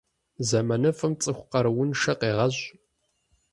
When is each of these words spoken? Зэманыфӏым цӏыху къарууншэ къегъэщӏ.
Зэманыфӏым 0.47 1.13
цӏыху 1.21 1.47
къарууншэ 1.51 2.13
къегъэщӏ. 2.19 2.63